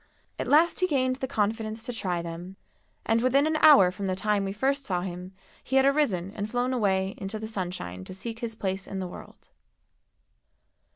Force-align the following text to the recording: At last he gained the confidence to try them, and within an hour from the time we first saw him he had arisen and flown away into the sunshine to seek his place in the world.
At 0.39 0.47
last 0.47 0.79
he 0.79 0.87
gained 0.87 1.17
the 1.17 1.27
confidence 1.27 1.83
to 1.83 1.93
try 1.93 2.23
them, 2.23 2.55
and 3.05 3.21
within 3.21 3.45
an 3.45 3.57
hour 3.57 3.91
from 3.91 4.07
the 4.07 4.15
time 4.15 4.43
we 4.45 4.51
first 4.51 4.83
saw 4.83 5.01
him 5.01 5.31
he 5.63 5.75
had 5.75 5.85
arisen 5.85 6.31
and 6.31 6.49
flown 6.49 6.73
away 6.73 7.13
into 7.19 7.37
the 7.37 7.47
sunshine 7.47 8.03
to 8.05 8.13
seek 8.15 8.39
his 8.39 8.55
place 8.55 8.87
in 8.87 8.97
the 8.97 9.07
world. 9.07 9.49